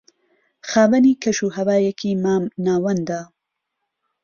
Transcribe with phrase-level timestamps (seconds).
[0.69, 3.21] خاوەنی کەش و ھەوایەکی مام ناوەندە